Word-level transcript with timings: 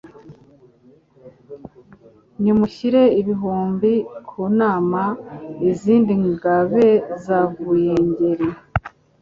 Nimushyire 2.41 3.01
ibihubi 3.21 3.93
ku 4.27 4.39
nama 4.59 5.01
Izindi 5.69 6.13
ngabe 6.29 6.85
zavuye 7.23 7.93
Ngeri 8.07 8.49